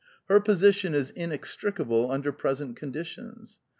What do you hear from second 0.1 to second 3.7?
Her position is inextricable under present conditions.